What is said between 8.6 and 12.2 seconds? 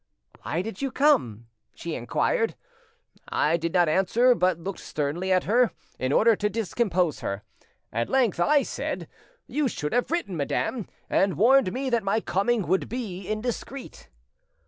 said— "'You should have written, madame, and warned me that my